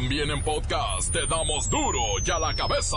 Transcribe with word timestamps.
También 0.00 0.30
en 0.30 0.40
podcast 0.44 1.12
te 1.12 1.26
damos 1.26 1.68
duro 1.68 1.98
y 2.24 2.30
a 2.30 2.38
la 2.38 2.54
cabeza. 2.54 2.96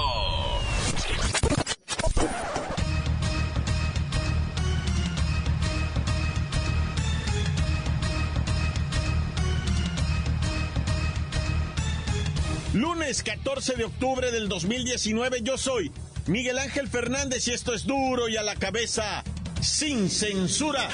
Lunes 12.75 13.23
14 13.23 13.77
de 13.77 13.85
octubre 13.85 14.29
del 14.29 14.47
2019 14.47 15.41
yo 15.41 15.57
soy 15.57 15.91
Miguel 16.27 16.59
Ángel 16.59 16.87
Fernández 16.87 17.47
y 17.47 17.53
esto 17.53 17.73
es 17.73 17.87
duro 17.87 18.29
y 18.29 18.37
a 18.37 18.43
la 18.43 18.55
cabeza 18.57 19.23
sin 19.59 20.07
censura. 20.07 20.87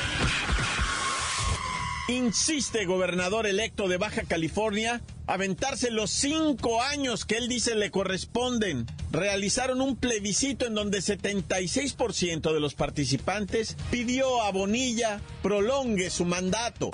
Insiste 2.07 2.85
gobernador 2.85 3.45
electo 3.45 3.89
de 3.89 3.97
Baja 3.97 4.23
California 4.23 5.01
aventarse 5.27 5.91
los 5.91 6.09
cinco 6.09 6.81
años 6.81 7.25
que 7.25 7.37
él 7.37 7.47
dice 7.47 7.75
le 7.75 7.91
corresponden. 7.91 8.87
Realizaron 9.11 9.81
un 9.81 9.95
plebiscito 9.95 10.65
en 10.65 10.73
donde 10.73 10.99
76% 10.99 12.53
de 12.53 12.59
los 12.59 12.73
participantes 12.73 13.77
pidió 13.91 14.41
a 14.43 14.51
Bonilla 14.51 15.21
prolongue 15.43 16.09
su 16.09 16.25
mandato. 16.25 16.91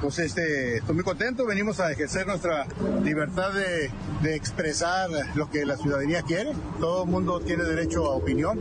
Pues 0.00 0.18
este, 0.18 0.78
estoy 0.78 0.94
muy 0.94 1.04
contento, 1.04 1.46
venimos 1.46 1.80
a 1.80 1.92
ejercer 1.92 2.26
nuestra 2.26 2.66
libertad 3.02 3.52
de, 3.52 3.90
de 4.22 4.34
expresar 4.34 5.10
lo 5.34 5.50
que 5.50 5.64
la 5.64 5.76
ciudadanía 5.76 6.22
quiere. 6.22 6.52
Todo 6.80 7.04
el 7.04 7.10
mundo 7.10 7.40
tiene 7.40 7.64
derecho 7.64 8.06
a 8.06 8.16
opinión. 8.16 8.60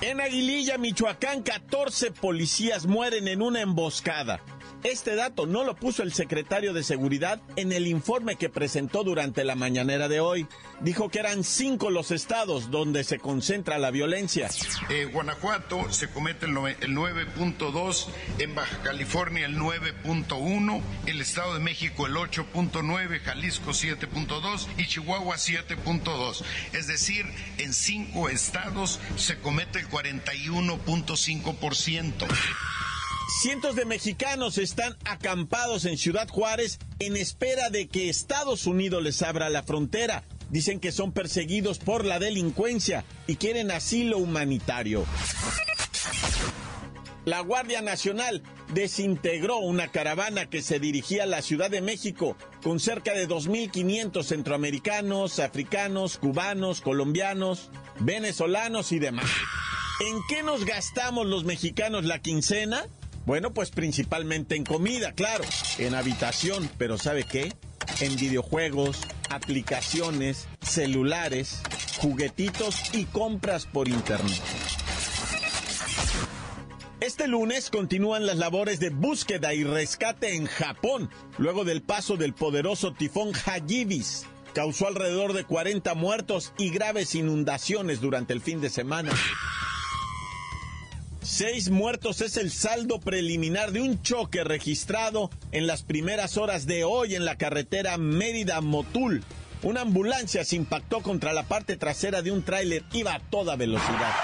En 0.00 0.20
Aguililla, 0.20 0.76
Michoacán, 0.76 1.42
14 1.42 2.10
policías 2.10 2.84
mueren 2.84 3.26
en 3.26 3.40
una 3.40 3.62
emboscada. 3.62 4.40
Este 4.84 5.16
dato 5.16 5.46
no 5.46 5.64
lo 5.64 5.74
puso 5.76 6.02
el 6.02 6.12
secretario 6.12 6.74
de 6.74 6.84
Seguridad 6.84 7.40
en 7.56 7.72
el 7.72 7.86
informe 7.86 8.36
que 8.36 8.50
presentó 8.50 9.02
durante 9.02 9.42
la 9.42 9.54
mañanera 9.54 10.08
de 10.08 10.20
hoy. 10.20 10.46
Dijo 10.82 11.08
que 11.08 11.20
eran 11.20 11.42
cinco 11.42 11.88
los 11.88 12.10
estados 12.10 12.70
donde 12.70 13.02
se 13.02 13.18
concentra 13.18 13.78
la 13.78 13.90
violencia. 13.90 14.50
Eh, 14.90 15.08
Guanajuato 15.10 15.90
se 15.90 16.10
comete 16.10 16.44
el 16.44 16.52
9.2, 16.52 18.08
en 18.40 18.54
Baja 18.54 18.82
California 18.82 19.46
el 19.46 19.56
9.1, 19.56 20.82
el 21.06 21.22
Estado 21.22 21.54
de 21.54 21.60
México 21.60 22.06
el 22.06 22.16
8.9, 22.16 23.20
Jalisco 23.20 23.70
7.2 23.70 24.66
y 24.76 24.86
Chihuahua 24.86 25.36
7.2. 25.36 26.44
Es 26.74 26.88
decir, 26.88 27.24
en 27.56 27.72
cinco 27.72 28.28
estados 28.28 29.00
se 29.16 29.38
comete 29.38 29.78
el 29.78 29.88
41.5%. 29.88 32.26
Cientos 33.28 33.74
de 33.74 33.84
mexicanos 33.84 34.58
están 34.58 34.96
acampados 35.04 35.86
en 35.86 35.96
Ciudad 35.96 36.28
Juárez 36.28 36.78
en 36.98 37.16
espera 37.16 37.70
de 37.70 37.88
que 37.88 38.08
Estados 38.08 38.66
Unidos 38.66 39.02
les 39.02 39.22
abra 39.22 39.48
la 39.48 39.62
frontera. 39.62 40.24
Dicen 40.50 40.78
que 40.78 40.92
son 40.92 41.12
perseguidos 41.12 41.78
por 41.78 42.04
la 42.04 42.18
delincuencia 42.18 43.04
y 43.26 43.36
quieren 43.36 43.70
asilo 43.70 44.18
humanitario. 44.18 45.04
La 47.24 47.40
Guardia 47.40 47.80
Nacional 47.80 48.42
desintegró 48.74 49.56
una 49.58 49.88
caravana 49.88 50.50
que 50.50 50.60
se 50.60 50.78
dirigía 50.78 51.22
a 51.22 51.26
la 51.26 51.40
Ciudad 51.40 51.70
de 51.70 51.80
México 51.80 52.36
con 52.62 52.78
cerca 52.78 53.14
de 53.14 53.26
2.500 53.26 54.22
centroamericanos, 54.22 55.38
africanos, 55.38 56.18
cubanos, 56.18 56.82
colombianos, 56.82 57.70
venezolanos 58.00 58.92
y 58.92 58.98
demás. 58.98 59.30
¿En 60.00 60.20
qué 60.28 60.42
nos 60.42 60.66
gastamos 60.66 61.26
los 61.26 61.44
mexicanos 61.44 62.04
la 62.04 62.18
quincena? 62.18 62.84
Bueno, 63.26 63.54
pues 63.54 63.70
principalmente 63.70 64.54
en 64.54 64.64
comida, 64.64 65.12
claro, 65.12 65.44
en 65.78 65.94
habitación, 65.94 66.68
pero 66.76 66.98
¿sabe 66.98 67.24
qué? 67.24 67.52
En 68.00 68.16
videojuegos, 68.16 69.00
aplicaciones, 69.30 70.46
celulares, 70.60 71.62
juguetitos 71.98 72.94
y 72.94 73.06
compras 73.06 73.64
por 73.64 73.88
internet. 73.88 74.42
Este 77.00 77.26
lunes 77.26 77.70
continúan 77.70 78.26
las 78.26 78.36
labores 78.36 78.78
de 78.78 78.90
búsqueda 78.90 79.54
y 79.54 79.64
rescate 79.64 80.34
en 80.34 80.46
Japón, 80.46 81.10
luego 81.38 81.64
del 81.64 81.82
paso 81.82 82.16
del 82.16 82.34
poderoso 82.34 82.92
tifón 82.92 83.32
Hagibis. 83.46 84.26
Causó 84.54 84.86
alrededor 84.86 85.32
de 85.32 85.44
40 85.44 85.94
muertos 85.94 86.52
y 86.58 86.70
graves 86.70 87.14
inundaciones 87.14 88.00
durante 88.00 88.32
el 88.32 88.40
fin 88.40 88.60
de 88.60 88.70
semana. 88.70 89.10
Seis 91.36 91.68
muertos 91.68 92.20
es 92.20 92.36
el 92.36 92.52
saldo 92.52 93.00
preliminar 93.00 93.72
de 93.72 93.80
un 93.80 94.00
choque 94.02 94.44
registrado 94.44 95.30
en 95.50 95.66
las 95.66 95.82
primeras 95.82 96.36
horas 96.36 96.64
de 96.64 96.84
hoy 96.84 97.16
en 97.16 97.24
la 97.24 97.36
carretera 97.36 97.98
Mérida-Motul. 97.98 99.24
Una 99.64 99.80
ambulancia 99.80 100.44
se 100.44 100.54
impactó 100.54 101.02
contra 101.02 101.32
la 101.32 101.42
parte 101.42 101.76
trasera 101.76 102.22
de 102.22 102.30
un 102.30 102.44
tráiler, 102.44 102.84
iba 102.92 103.14
a 103.14 103.18
toda 103.18 103.56
velocidad. 103.56 104.14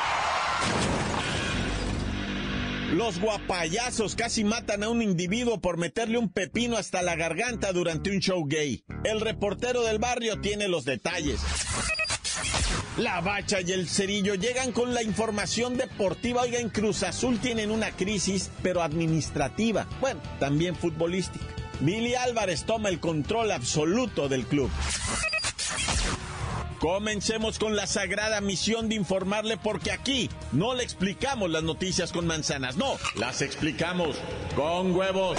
Los 2.92 3.18
guapayazos 3.18 4.14
casi 4.14 4.44
matan 4.44 4.84
a 4.84 4.88
un 4.88 5.02
individuo 5.02 5.60
por 5.60 5.78
meterle 5.78 6.16
un 6.16 6.28
pepino 6.28 6.76
hasta 6.76 7.02
la 7.02 7.16
garganta 7.16 7.72
durante 7.72 8.10
un 8.12 8.20
show 8.20 8.46
gay. 8.46 8.84
El 9.02 9.20
reportero 9.20 9.82
del 9.82 9.98
barrio 9.98 10.40
tiene 10.40 10.68
los 10.68 10.84
detalles. 10.84 11.40
La 13.00 13.22
Bacha 13.22 13.62
y 13.62 13.72
el 13.72 13.88
Cerillo 13.88 14.34
llegan 14.34 14.72
con 14.72 14.92
la 14.92 15.02
información 15.02 15.78
deportiva. 15.78 16.42
Oiga, 16.42 16.58
en 16.58 16.68
Cruz 16.68 17.02
Azul 17.02 17.38
tienen 17.38 17.70
una 17.70 17.92
crisis, 17.92 18.50
pero 18.62 18.82
administrativa. 18.82 19.86
Bueno, 20.02 20.20
también 20.38 20.76
futbolística. 20.76 21.46
Billy 21.80 22.14
Álvarez 22.14 22.64
toma 22.64 22.90
el 22.90 23.00
control 23.00 23.52
absoluto 23.52 24.28
del 24.28 24.44
club. 24.44 24.70
Comencemos 26.78 27.58
con 27.58 27.74
la 27.74 27.86
sagrada 27.86 28.42
misión 28.42 28.90
de 28.90 28.96
informarle 28.96 29.56
porque 29.56 29.92
aquí 29.92 30.28
no 30.52 30.74
le 30.74 30.82
explicamos 30.82 31.48
las 31.48 31.62
noticias 31.62 32.12
con 32.12 32.26
manzanas, 32.26 32.76
no, 32.76 32.96
las 33.16 33.40
explicamos 33.40 34.16
con 34.54 34.94
huevos. 34.94 35.38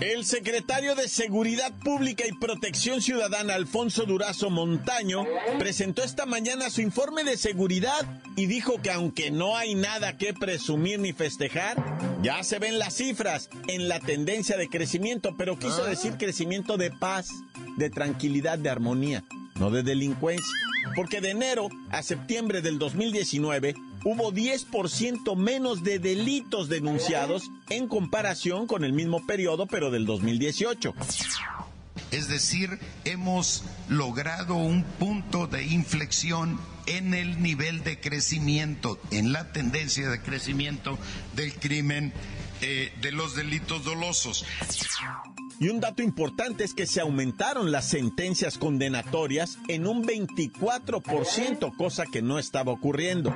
El 0.00 0.24
secretario 0.24 0.94
de 0.94 1.08
Seguridad 1.08 1.72
Pública 1.82 2.24
y 2.24 2.32
Protección 2.32 3.02
Ciudadana, 3.02 3.54
Alfonso 3.54 4.04
Durazo 4.04 4.48
Montaño, 4.48 5.26
presentó 5.58 6.04
esta 6.04 6.24
mañana 6.24 6.70
su 6.70 6.82
informe 6.82 7.24
de 7.24 7.36
seguridad 7.36 8.06
y 8.36 8.46
dijo 8.46 8.80
que 8.80 8.92
aunque 8.92 9.32
no 9.32 9.56
hay 9.56 9.74
nada 9.74 10.16
que 10.16 10.34
presumir 10.34 11.00
ni 11.00 11.12
festejar, 11.12 11.82
ya 12.22 12.44
se 12.44 12.60
ven 12.60 12.78
las 12.78 12.94
cifras 12.94 13.50
en 13.66 13.88
la 13.88 13.98
tendencia 13.98 14.56
de 14.56 14.68
crecimiento, 14.68 15.34
pero 15.36 15.58
quiso 15.58 15.84
decir 15.84 16.12
crecimiento 16.16 16.76
de 16.76 16.92
paz, 16.92 17.30
de 17.76 17.90
tranquilidad, 17.90 18.56
de 18.56 18.70
armonía, 18.70 19.24
no 19.56 19.72
de 19.72 19.82
delincuencia. 19.82 20.54
Porque 20.94 21.20
de 21.20 21.30
enero 21.30 21.70
a 21.90 22.04
septiembre 22.04 22.62
del 22.62 22.78
2019 22.78 23.74
hubo 24.04 24.32
10% 24.32 25.36
menos 25.36 25.82
de 25.82 25.98
delitos 25.98 26.68
denunciados 26.68 27.50
en 27.70 27.88
comparación 27.88 28.66
con 28.66 28.84
el 28.84 28.92
mismo 28.92 29.26
periodo, 29.26 29.66
pero 29.66 29.90
del 29.90 30.06
2018. 30.06 30.94
Es 32.10 32.28
decir, 32.28 32.78
hemos 33.04 33.64
logrado 33.88 34.54
un 34.54 34.82
punto 34.82 35.46
de 35.46 35.64
inflexión 35.64 36.58
en 36.86 37.12
el 37.12 37.42
nivel 37.42 37.84
de 37.84 38.00
crecimiento, 38.00 38.98
en 39.10 39.32
la 39.32 39.52
tendencia 39.52 40.08
de 40.08 40.22
crecimiento 40.22 40.98
del 41.36 41.52
crimen, 41.54 42.14
eh, 42.62 42.92
de 43.02 43.12
los 43.12 43.36
delitos 43.36 43.84
dolosos. 43.84 44.46
Y 45.60 45.68
un 45.68 45.80
dato 45.80 46.02
importante 46.02 46.64
es 46.64 46.72
que 46.72 46.86
se 46.86 47.00
aumentaron 47.00 47.72
las 47.72 47.88
sentencias 47.88 48.58
condenatorias 48.58 49.58
en 49.68 49.86
un 49.86 50.04
24%, 50.04 51.76
cosa 51.76 52.04
que 52.06 52.22
no 52.22 52.38
estaba 52.38 52.72
ocurriendo. 52.72 53.34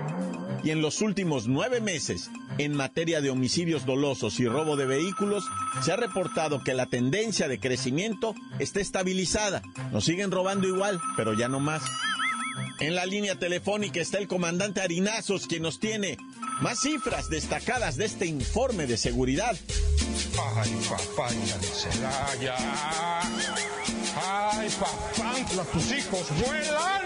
Y 0.64 0.70
en 0.70 0.80
los 0.80 1.00
últimos 1.00 1.48
nueve 1.48 1.80
meses, 1.80 2.30
en 2.58 2.74
materia 2.74 3.20
de 3.20 3.30
homicidios 3.30 3.84
dolosos 3.84 4.38
y 4.38 4.46
robo 4.46 4.76
de 4.76 4.86
vehículos, 4.86 5.44
se 5.82 5.92
ha 5.92 5.96
reportado 5.96 6.62
que 6.62 6.74
la 6.74 6.86
tendencia 6.86 7.48
de 7.48 7.58
crecimiento 7.58 8.34
está 8.58 8.80
estabilizada. 8.80 9.62
Nos 9.90 10.04
siguen 10.04 10.30
robando 10.30 10.68
igual, 10.68 11.00
pero 11.16 11.34
ya 11.34 11.48
no 11.48 11.58
más. 11.58 11.82
En 12.80 12.94
la 12.94 13.06
línea 13.06 13.38
telefónica 13.38 14.00
está 14.00 14.18
el 14.18 14.28
comandante 14.28 14.80
Harinazos, 14.80 15.46
quien 15.46 15.62
nos 15.62 15.80
tiene 15.80 16.16
más 16.60 16.80
cifras 16.80 17.28
destacadas 17.28 17.96
de 17.96 18.04
este 18.04 18.26
informe 18.26 18.86
de 18.86 18.96
seguridad. 18.96 19.56
Ay, 20.56 20.70
papaya 20.88 21.58
Celaya. 21.60 22.56
¡Ay, 24.16 24.68
papá! 24.78 25.64
¡Tus 25.72 25.92
hijos 25.92 26.26
vuelan! 26.38 27.02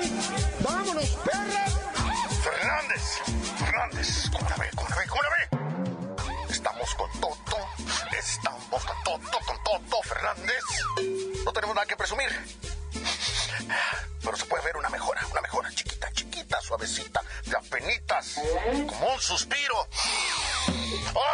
¡Vámonos, 0.63 1.09
perra! 1.25 1.96
Fernández, 2.47 3.03
Fernández. 3.59 4.31
¿Cómo 4.31 4.49
la 4.49 4.57
ve? 4.57 4.71
Estamos 6.49 6.95
con 6.95 7.11
Toto, 7.21 7.57
estamos 8.17 8.85
con 8.85 8.97
Toto, 9.03 9.39
con 9.45 9.65
Toto 9.65 10.03
Fernández. 10.05 10.63
No 11.45 11.53
tenemos 11.53 11.75
nada 11.75 11.87
que 11.89 11.97
presumir. 11.97 12.29
Pero 14.23 14.37
se 14.37 14.45
puede 14.45 14.63
ver 14.63 14.77
una 14.77 14.89
mejora, 14.91 15.27
una 15.33 15.41
mejora 15.41 15.71
chiquita, 15.75 16.09
chiquita, 16.13 16.61
suavecita, 16.61 17.21
de 17.47 17.57
apenitas, 17.57 18.41
como 18.87 19.15
un 19.15 19.21
suspiro. 19.21 19.89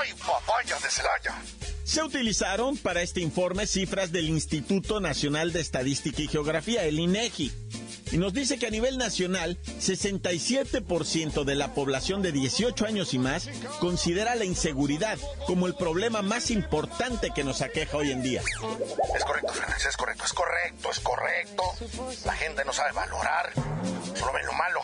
¡Ay, 0.00 0.14
papaya 0.14 0.79
de 0.79 0.91
Celaya! 0.91 1.43
Se 1.85 2.03
utilizaron 2.03 2.79
para 2.79 3.03
este 3.03 3.20
informe 3.20 3.67
cifras 3.67 4.12
del 4.12 4.31
Instituto 4.31 4.99
Nacional 4.99 5.53
de 5.53 5.61
Estadística 5.61 6.23
y 6.23 6.29
Geografía, 6.29 6.85
el 6.85 6.99
INEGI. 6.99 7.53
Y 8.12 8.19
nos 8.19 8.35
dice 8.35 8.59
que 8.59 8.67
a 8.67 8.70
nivel 8.70 8.99
nacional, 8.99 9.59
67% 9.81 11.44
de 11.44 11.55
la 11.55 11.73
población 11.73 12.20
de 12.20 12.31
18 12.31 12.85
años 12.85 13.14
y 13.14 13.19
más 13.19 13.49
considera 13.81 14.35
la 14.35 14.44
inseguridad 14.44 15.19
como 15.47 15.67
el 15.67 15.75
problema 15.75 16.20
más 16.20 16.50
importante 16.50 17.31
que 17.35 17.43
nos 17.43 17.62
aqueja 17.62 17.97
hoy 17.97 18.11
en 18.11 18.23
día. 18.23 18.43
Es 19.17 19.25
correcto, 19.25 19.55
Fernández, 19.55 19.87
es 19.87 19.97
correcto, 19.97 20.25
es 20.26 20.32
correcto, 20.35 20.91
es 20.91 21.00
correcto. 21.00 21.62
La 22.26 22.35
gente 22.35 22.64
no 22.67 22.75
sabe 22.75 22.93
valorar, 22.93 23.50
solo 24.14 24.32
ven 24.35 24.44
lo 24.44 24.53
malo. 24.53 24.82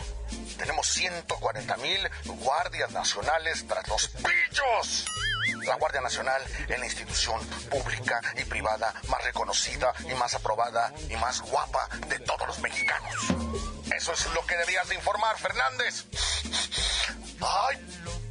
Tenemos 0.57 0.87
140 0.89 1.77
mil 1.77 2.01
guardias 2.43 2.91
nacionales 2.93 3.67
tras 3.69 3.87
los 3.89 4.09
pillos. 4.09 5.05
La 5.69 5.76
Guardia 5.76 6.00
Nacional 6.00 6.43
es 6.67 6.79
la 6.79 6.85
institución 6.87 7.47
pública 7.69 8.23
y 8.37 8.44
privada 8.44 8.94
más 9.09 9.23
reconocida 9.23 9.93
y 10.11 10.15
más 10.15 10.35
aprobada 10.35 10.94
y 11.11 11.17
más 11.17 11.43
guapa 11.43 11.87
de 12.09 12.19
todos 12.20 12.49
los 12.49 12.59
mexicanos. 12.61 13.15
Eso 13.94 14.12
es 14.15 14.26
lo 14.32 14.47
que 14.47 14.56
debías 14.56 14.88
de 14.88 14.94
informar, 14.94 15.37
Fernández. 15.37 16.06
¡Ay, 17.40 17.76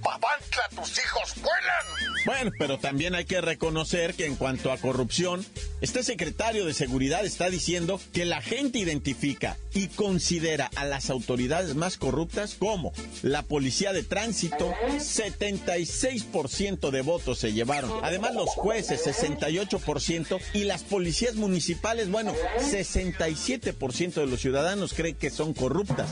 Papantla, 0.04 0.70
tus 0.76 0.98
hijos 1.00 1.34
vuelan! 1.36 1.86
Bueno, 2.26 2.52
pero 2.60 2.78
también 2.78 3.16
hay 3.16 3.26
que 3.26 3.42
reconocer 3.42 4.14
que 4.14 4.26
en 4.26 4.36
cuanto 4.36 4.72
a 4.72 4.78
corrupción, 4.78 5.46
este 5.80 6.04
secretario 6.04 6.66
de 6.66 6.74
Seguridad 6.74 7.26
está 7.26 7.50
diciendo 7.50 8.02
que 8.14 8.26
la 8.26 8.42
gente 8.42 8.80
identifica 8.80 9.58
y 9.74 9.88
considera 9.90 10.70
a 10.76 10.86
las 10.86 11.10
autoridades 11.10 11.76
más 11.76 11.98
corruptas 11.98 12.56
como 12.56 12.94
la 13.22 13.44
policía 13.44 13.94
de 13.94 14.04
tránsito, 14.04 14.74
76% 14.98 16.90
de 16.90 17.02
votos 17.02 17.40
se 17.40 17.54
llevaron. 17.54 17.92
Además 18.04 18.34
los 18.34 18.50
jueces, 18.50 19.06
68%, 19.06 20.40
y 20.54 20.64
las 20.66 20.84
policías 20.84 21.36
municipales, 21.36 22.10
bueno, 22.10 22.34
67% 22.60 24.14
de 24.16 24.26
los 24.26 24.42
ciudadanos 24.42 24.94
creen 24.94 25.16
que 25.16 25.30
son 25.30 25.54
corruptas. 25.54 26.10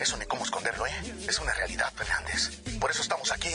Eso 0.00 0.16
ni 0.16 0.26
cómo 0.26 0.44
esconderlo, 0.44 0.86
¿eh? 0.86 0.92
Es 1.28 1.38
una 1.38 1.52
realidad, 1.54 1.92
Fernández. 2.20 2.78
Por 2.80 2.90
eso 2.90 3.02
estamos 3.02 3.30
aquí. 3.32 3.50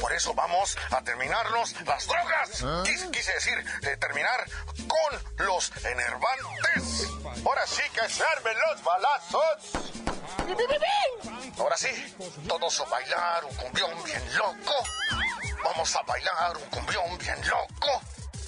Por 0.00 0.12
eso 0.12 0.34
vamos 0.34 0.76
a 0.90 1.02
terminarnos 1.02 1.74
las 1.86 2.06
drogas. 2.06 2.64
Quise, 2.84 3.32
decir, 3.32 3.64
eh, 3.82 3.96
terminar 3.98 4.44
con 4.76 5.46
los 5.46 5.72
enervantes. 5.84 7.08
Ahora 7.44 7.66
sí 7.66 7.82
que 7.94 8.08
se 8.08 8.22
armen 8.24 8.56
los 8.68 8.82
balazos. 8.82 9.42
Ahora 11.58 11.76
sí, 11.76 11.88
todos 12.48 12.80
a 12.80 12.84
bailar 12.84 13.44
un 13.44 13.54
cumbión 13.56 14.04
bien 14.04 14.36
loco. 14.36 14.74
Vamos 15.62 15.94
a 15.96 16.02
bailar 16.02 16.56
un 16.56 16.64
cumbión 16.70 17.18
bien 17.18 17.38
loco. 17.48 18.00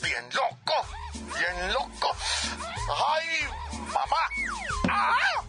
Bien 0.03 0.25
loco. 0.33 0.75
Bien 1.15 1.73
loco. 1.73 2.17
¡Ay, 2.89 3.27
mamá! 3.93 4.17
¡Ah! 4.89 5.45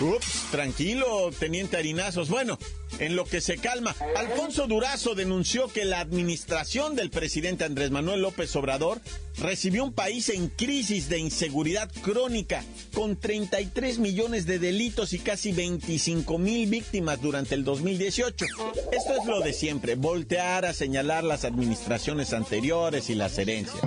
Ups, 0.00 0.50
tranquilo, 0.50 1.30
teniente 1.38 1.76
Harinazos. 1.78 2.28
Bueno, 2.28 2.58
en 2.98 3.16
lo 3.16 3.24
que 3.24 3.40
se 3.40 3.58
calma, 3.58 3.94
Alfonso 4.16 4.66
Durazo 4.66 5.14
denunció 5.14 5.68
que 5.68 5.84
la 5.84 6.00
administración 6.00 6.96
del 6.96 7.10
presidente 7.10 7.64
Andrés 7.64 7.90
Manuel 7.90 8.22
López 8.22 8.54
Obrador 8.56 9.00
recibió 9.38 9.84
un 9.84 9.92
país 9.92 10.28
en 10.30 10.48
crisis 10.48 11.08
de 11.08 11.18
inseguridad 11.18 11.90
crónica, 12.02 12.64
con 12.94 13.16
33 13.16 13.98
millones 13.98 14.46
de 14.46 14.58
delitos 14.58 15.12
y 15.12 15.18
casi 15.18 15.52
25 15.52 16.38
mil 16.38 16.68
víctimas 16.68 17.20
durante 17.20 17.54
el 17.54 17.64
2018. 17.64 18.46
Esto 18.92 19.12
es 19.20 19.26
lo 19.26 19.40
de 19.40 19.52
siempre, 19.52 19.94
voltear 19.94 20.64
a 20.64 20.72
señalar 20.72 21.24
las 21.24 21.44
administraciones 21.44 22.32
anteriores 22.32 23.10
y 23.10 23.14
las 23.14 23.38
herencias. 23.38 23.82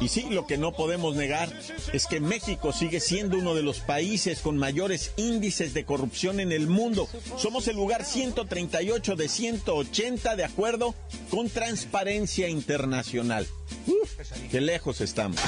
Y 0.00 0.08
sí, 0.08 0.26
lo 0.30 0.46
que 0.46 0.58
no 0.58 0.72
podemos 0.72 1.16
negar 1.16 1.52
es 1.92 2.06
que 2.06 2.20
México 2.20 2.72
sigue 2.72 3.00
siendo 3.00 3.38
uno 3.38 3.54
de 3.54 3.62
los 3.62 3.80
países 3.80 4.40
con 4.40 4.56
mayores 4.56 5.12
índices 5.16 5.74
de 5.74 5.84
corrupción 5.84 6.40
en 6.40 6.52
el 6.52 6.66
mundo. 6.66 7.08
Somos 7.36 7.66
el 7.68 7.76
lugar 7.76 8.04
138 8.04 9.16
de 9.16 9.28
180 9.28 10.36
de 10.36 10.44
acuerdo 10.44 10.94
con 11.30 11.48
Transparencia 11.48 12.48
Internacional. 12.48 13.46
Uf, 13.86 14.10
qué 14.50 14.60
lejos 14.60 15.00
estamos. 15.00 15.40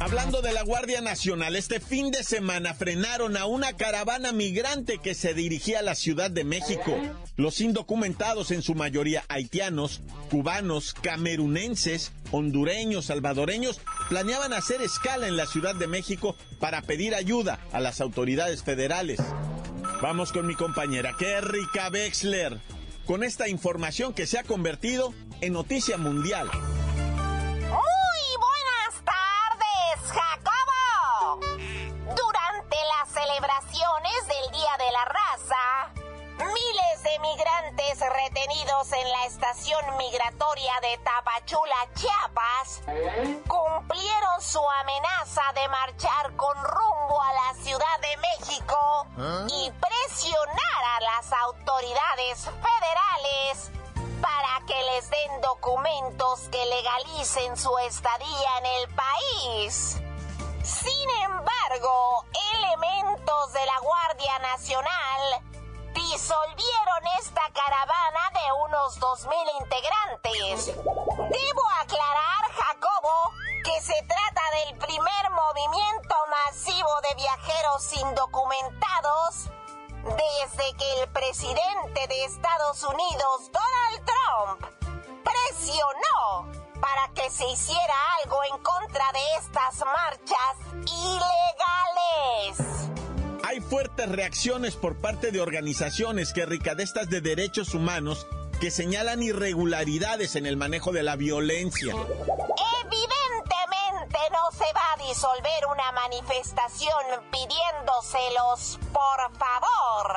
Hablando 0.00 0.40
de 0.40 0.54
la 0.54 0.62
Guardia 0.62 1.02
Nacional, 1.02 1.56
este 1.56 1.78
fin 1.78 2.10
de 2.10 2.24
semana 2.24 2.72
frenaron 2.72 3.36
a 3.36 3.44
una 3.44 3.74
caravana 3.74 4.32
migrante 4.32 4.96
que 4.96 5.14
se 5.14 5.34
dirigía 5.34 5.80
a 5.80 5.82
la 5.82 5.94
Ciudad 5.94 6.30
de 6.30 6.42
México. 6.42 6.96
Los 7.36 7.60
indocumentados, 7.60 8.50
en 8.50 8.62
su 8.62 8.74
mayoría 8.74 9.26
haitianos, 9.28 10.00
cubanos, 10.30 10.94
camerunenses, 10.94 12.12
hondureños, 12.30 13.04
salvadoreños, 13.04 13.82
planeaban 14.08 14.54
hacer 14.54 14.80
escala 14.80 15.28
en 15.28 15.36
la 15.36 15.44
Ciudad 15.44 15.74
de 15.74 15.86
México 15.86 16.34
para 16.60 16.80
pedir 16.80 17.14
ayuda 17.14 17.60
a 17.70 17.78
las 17.78 18.00
autoridades 18.00 18.62
federales. 18.62 19.20
Vamos 20.00 20.32
con 20.32 20.46
mi 20.46 20.54
compañera 20.54 21.14
Kerrika 21.18 21.90
Wexler, 21.90 22.58
con 23.04 23.22
esta 23.22 23.50
información 23.50 24.14
que 24.14 24.26
se 24.26 24.38
ha 24.38 24.44
convertido 24.44 25.12
en 25.42 25.52
noticia 25.52 25.98
mundial. 25.98 26.48
De 34.80 34.92
la 34.92 35.04
Raza, 35.04 35.92
miles 36.38 37.02
de 37.02 37.18
migrantes 37.18 38.00
retenidos 38.00 38.90
en 38.92 39.10
la 39.10 39.26
estación 39.26 39.96
migratoria 39.98 40.72
de 40.80 40.96
Tapachula, 41.04 41.76
Chiapas, 41.94 42.80
cumplieron 43.46 44.40
su 44.40 44.62
amenaza 44.80 45.42
de 45.54 45.68
marchar 45.68 46.34
con 46.34 46.56
rumbo 46.64 47.22
a 47.22 47.32
la 47.34 47.62
Ciudad 47.62 48.00
de 48.00 48.16
México 48.16 49.06
y 49.50 49.70
presionar 49.70 50.84
a 50.96 51.00
las 51.00 51.30
autoridades 51.30 52.44
federales 52.46 53.70
para 54.22 54.66
que 54.66 54.82
les 54.82 55.10
den 55.10 55.40
documentos 55.42 56.48
que 56.50 56.64
legalicen 56.64 57.54
su 57.58 57.76
estadía 57.80 58.58
en 58.60 58.66
el 58.66 58.88
país. 58.94 60.00
Sin 60.62 61.10
embargo, 61.24 62.24
elementos 62.54 63.52
de 63.52 63.66
la 63.66 63.78
Nacional 64.20 65.42
disolvieron 65.94 67.06
esta 67.18 67.42
caravana 67.52 68.30
de 68.34 68.52
unos 68.66 69.00
2.000 69.00 69.32
integrantes. 69.60 70.66
Debo 70.66 71.62
aclarar, 71.80 72.52
Jacobo, 72.52 73.32
que 73.64 73.80
se 73.80 73.94
trata 74.02 74.42
del 74.56 74.78
primer 74.78 75.30
movimiento 75.30 76.14
masivo 76.28 77.00
de 77.08 77.14
viajeros 77.14 77.92
indocumentados 77.94 79.50
desde 80.04 80.76
que 80.76 81.02
el 81.02 81.08
presidente 81.08 82.06
de 82.06 82.24
Estados 82.24 82.82
Unidos, 82.82 83.50
Donald 83.50 84.04
Trump, 84.04 84.66
presionó 85.24 86.52
para 86.78 87.08
que 87.14 87.30
se 87.30 87.46
hiciera 87.46 87.94
algo 88.22 88.44
en 88.44 88.58
contra 88.62 89.12
de 89.12 89.34
estas 89.38 89.78
marchas 89.86 90.56
ilegales. 90.86 92.79
Fuertes 93.70 94.08
reacciones 94.08 94.74
por 94.74 95.00
parte 95.00 95.30
de 95.30 95.40
organizaciones 95.40 96.32
que 96.32 96.44
ricadestas 96.44 97.08
de 97.08 97.20
derechos 97.20 97.72
humanos 97.72 98.26
que 98.60 98.72
señalan 98.72 99.22
irregularidades 99.22 100.34
en 100.34 100.44
el 100.44 100.56
manejo 100.56 100.90
de 100.90 101.04
la 101.04 101.14
violencia. 101.14 101.94
Evidentemente 101.94 104.18
no 104.32 104.50
se 104.50 104.72
va 104.72 104.92
a 104.92 104.96
disolver 105.06 105.66
una 105.72 105.92
manifestación 105.92 107.04
pidiéndoselos 107.30 108.80
por 108.92 109.30
favor. 109.38 110.16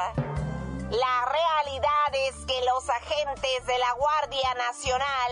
La 0.90 1.26
realidad 1.32 2.16
es 2.28 2.34
que 2.48 2.60
los 2.66 2.90
agentes 2.90 3.68
de 3.68 3.78
la 3.78 3.94
Guardia 3.94 4.52
Nacional 4.56 5.32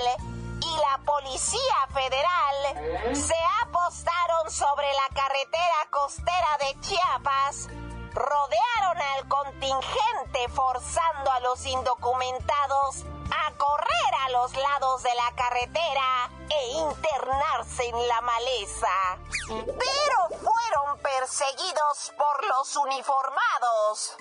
y 0.61 0.77
la 0.77 0.99
Policía 1.03 1.87
Federal 1.91 3.15
se 3.15 3.33
apostaron 3.63 4.51
sobre 4.51 4.93
la 4.93 5.09
carretera 5.15 5.87
costera 5.89 6.59
de 6.59 6.79
Chiapas, 6.81 7.67
rodearon 8.13 9.01
al 9.01 9.27
contingente 9.27 10.49
forzando 10.49 11.31
a 11.31 11.39
los 11.41 11.65
indocumentados 11.65 13.05
a 13.31 13.51
correr 13.57 14.13
a 14.25 14.29
los 14.29 14.55
lados 14.55 15.03
de 15.03 15.15
la 15.15 15.31
carretera 15.35 16.29
e 16.49 16.67
internarse 16.71 17.87
en 17.87 18.07
la 18.07 18.21
maleza, 18.21 19.17
pero 19.47 20.29
fueron 20.29 20.99
perseguidos 20.99 22.13
por 22.17 22.45
los 22.45 22.75
uniformados. 22.75 24.17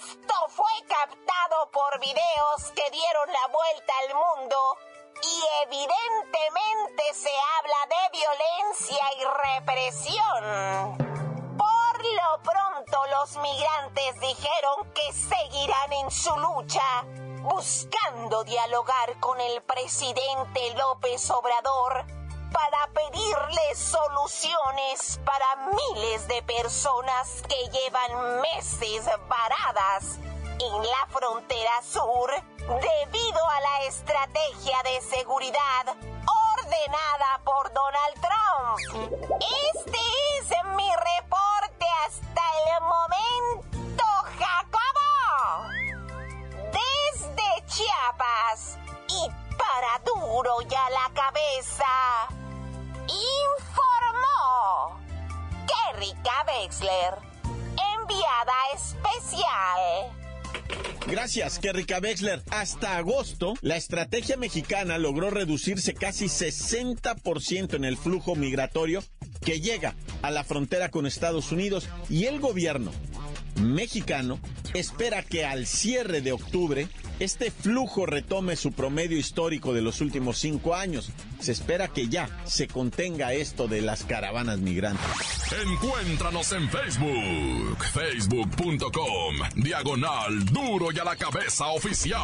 Esto 0.00 0.34
fue 0.50 0.72
captado 0.86 1.70
por 1.70 1.98
videos 2.00 2.70
que 2.74 2.90
dieron 2.90 3.32
la 3.32 3.46
vuelta 3.48 3.92
al 4.00 4.14
mundo 4.14 4.78
y 5.22 5.42
evidentemente 5.64 7.14
se 7.14 7.32
habla 7.56 7.86
de 7.88 8.18
violencia 8.18 9.04
y 9.16 9.24
represión. 9.56 11.17
Lo 11.98 12.42
pronto 12.42 13.06
los 13.10 13.36
migrantes 13.38 14.20
dijeron 14.20 14.88
que 14.94 15.12
seguirán 15.12 15.92
en 15.94 16.10
su 16.12 16.30
lucha, 16.36 17.02
buscando 17.42 18.44
dialogar 18.44 19.18
con 19.18 19.40
el 19.40 19.60
presidente 19.62 20.74
López 20.76 21.28
Obrador 21.30 22.04
para 22.52 22.86
pedirle 22.94 23.74
soluciones 23.74 25.18
para 25.24 25.56
miles 25.72 26.28
de 26.28 26.40
personas 26.44 27.42
que 27.48 27.68
llevan 27.68 28.42
meses 28.42 29.04
varadas 29.28 30.18
en 30.60 30.82
la 30.82 31.06
frontera 31.10 31.82
sur 31.82 32.30
debido 32.58 33.48
a 33.50 33.60
la 33.60 33.86
estrategia 33.86 34.82
de 34.84 35.00
seguridad 35.00 35.96
ordenada 36.54 37.40
por 37.44 37.72
Donald 37.72 38.20
Trump. 38.20 39.40
Este 39.74 39.98
es 40.38 40.64
mi 40.76 40.88
reporte 40.90 41.67
hasta 42.06 42.42
el 42.64 42.80
momento, 42.82 44.04
Jacobo. 44.38 45.68
Desde 46.72 47.66
Chiapas 47.66 48.78
y 49.08 49.28
para 49.56 49.98
duro 50.04 50.60
ya 50.68 50.88
la 50.90 51.10
cabeza, 51.14 52.28
informó 53.08 55.00
Kerrika 55.66 56.44
Wexler, 56.46 57.14
enviada 57.96 58.54
especial. 58.74 60.18
Gracias, 61.06 61.58
Kerrika 61.58 62.00
Wexler. 62.00 62.42
Hasta 62.50 62.96
agosto, 62.98 63.54
la 63.62 63.76
estrategia 63.76 64.36
mexicana 64.36 64.98
logró 64.98 65.30
reducirse 65.30 65.94
casi 65.94 66.26
60% 66.26 67.74
en 67.74 67.84
el 67.84 67.96
flujo 67.96 68.34
migratorio 68.36 69.02
que 69.48 69.62
llega 69.62 69.94
a 70.20 70.30
la 70.30 70.44
frontera 70.44 70.90
con 70.90 71.06
Estados 71.06 71.52
Unidos 71.52 71.88
y 72.10 72.26
el 72.26 72.38
gobierno 72.38 72.92
mexicano 73.62 74.38
espera 74.74 75.22
que 75.22 75.46
al 75.46 75.66
cierre 75.66 76.20
de 76.20 76.32
octubre 76.32 76.86
este 77.18 77.50
flujo 77.50 78.04
retome 78.04 78.56
su 78.56 78.72
promedio 78.72 79.16
histórico 79.16 79.72
de 79.72 79.80
los 79.80 80.02
últimos 80.02 80.36
cinco 80.36 80.74
años. 80.74 81.12
Se 81.40 81.52
espera 81.52 81.88
que 81.88 82.08
ya 82.08 82.28
se 82.44 82.68
contenga 82.68 83.32
esto 83.32 83.68
de 83.68 83.80
las 83.80 84.04
caravanas 84.04 84.58
migrantes. 84.58 85.06
Encuéntranos 85.66 86.52
en 86.52 86.68
Facebook, 86.68 87.84
facebook.com, 87.94 89.36
diagonal 89.56 90.44
duro 90.44 90.92
y 90.92 90.98
a 90.98 91.04
la 91.04 91.16
cabeza 91.16 91.68
oficial. 91.68 92.20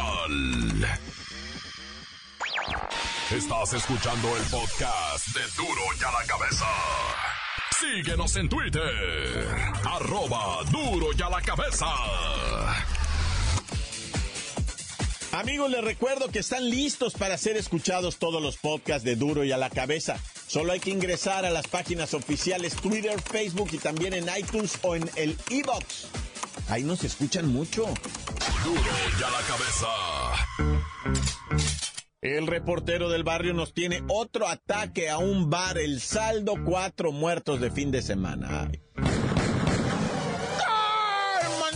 Estás 3.31 3.73
escuchando 3.73 4.35
el 4.37 4.43
podcast 4.43 5.27
de 5.27 5.41
duro 5.57 5.81
y 5.99 6.03
a 6.03 6.11
la 6.11 6.25
cabeza. 6.25 6.65
Síguenos 7.79 8.35
en 8.37 8.49
Twitter, 8.49 9.47
arroba 9.83 10.63
duro 10.71 11.07
y 11.17 11.21
a 11.21 11.29
la 11.29 11.41
cabeza. 11.41 11.87
Amigos, 15.33 15.69
les 15.69 15.83
recuerdo 15.83 16.29
que 16.29 16.39
están 16.39 16.69
listos 16.69 17.13
para 17.13 17.37
ser 17.37 17.57
escuchados 17.57 18.17
todos 18.17 18.41
los 18.41 18.55
podcasts 18.57 19.03
de 19.03 19.17
Duro 19.17 19.43
y 19.43 19.51
a 19.51 19.57
la 19.57 19.69
cabeza. 19.69 20.17
Solo 20.47 20.71
hay 20.71 20.79
que 20.79 20.91
ingresar 20.91 21.43
a 21.45 21.49
las 21.49 21.67
páginas 21.67 22.13
oficiales 22.13 22.75
Twitter, 22.75 23.21
Facebook 23.21 23.69
y 23.73 23.77
también 23.77 24.13
en 24.13 24.29
iTunes 24.37 24.79
o 24.81 24.95
en 24.95 25.09
el 25.15 25.37
iBox. 25.49 26.07
Ahí 26.69 26.83
nos 26.83 27.03
escuchan 27.03 27.47
mucho. 27.47 27.85
Duro 28.63 28.81
y 29.19 29.23
a 29.23 29.29
la 29.29 29.41
cabeza. 29.41 29.87
El 32.25 32.47
reportero 32.47 33.09
del 33.09 33.23
barrio 33.23 33.53
nos 33.53 33.75
tiene 33.75 34.01
otro 34.07 34.47
ataque 34.47 35.11
a 35.11 35.19
un 35.19 35.51
bar. 35.51 35.77
El 35.77 36.01
saldo, 36.01 36.55
cuatro 36.65 37.11
muertos 37.11 37.61
de 37.61 37.69
fin 37.69 37.91
de 37.91 38.01
semana. 38.01 38.71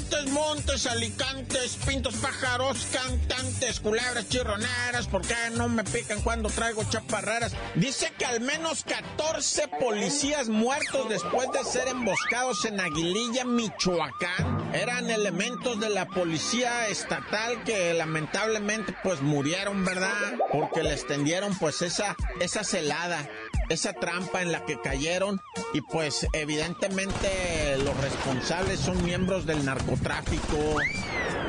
Montes, 0.10 0.32
montes, 0.32 0.88
alicantes, 0.88 1.78
pintos, 1.86 2.16
pájaros, 2.16 2.88
cantantes, 2.92 3.80
culebras, 3.80 4.28
chirroneras, 4.28 5.06
¿por 5.06 5.22
qué 5.22 5.36
no 5.56 5.70
me 5.70 5.84
pican 5.84 6.22
cuando 6.22 6.50
traigo 6.50 6.84
chaparreras? 6.90 7.54
Dice 7.76 8.12
que 8.18 8.26
al 8.26 8.42
menos 8.42 8.84
14 8.86 9.68
policías 9.68 10.50
muertos 10.50 11.10
después 11.10 11.52
de 11.52 11.64
ser 11.64 11.90
emboscados 11.90 12.66
en 12.66 12.80
Aguililla, 12.80 13.46
Michoacán. 13.46 14.72
Eran 14.74 15.12
elementos 15.12 15.80
de 15.80 15.90
la 15.90 16.08
policía 16.08 16.88
estatal 16.88 17.64
que 17.64 17.94
lamentablemente 17.94 18.96
pues 19.04 19.22
murieron, 19.22 19.86
¿verdad? 19.86 20.40
Porque 20.52 20.82
les 20.82 21.06
tendieron 21.06 21.56
pues 21.60 21.84
esa, 21.84 22.16
esa 22.40 22.64
celada 22.64 23.30
esa 23.70 23.94
trampa 23.94 24.42
en 24.42 24.52
la 24.52 24.66
que 24.66 24.80
cayeron 24.80 25.40
y 25.74 25.82
pues 25.82 26.28
evidentemente 26.34 27.78
los 27.78 27.96
responsables 27.98 28.80
son 28.80 29.04
miembros 29.04 29.46
del 29.46 29.64
narcotráfico, 29.64 30.76